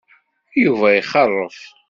[0.63, 1.59] Yuba ixeṛṛef.